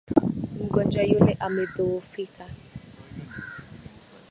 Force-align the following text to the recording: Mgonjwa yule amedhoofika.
Mgonjwa 0.63 1.03
yule 1.09 1.33
amedhoofika. 1.45 2.45